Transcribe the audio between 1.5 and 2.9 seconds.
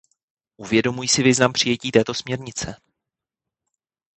přijetí této směrnice.